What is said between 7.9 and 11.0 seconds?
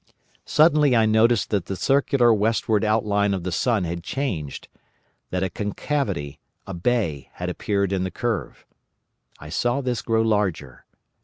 in the curve. I saw this grow larger.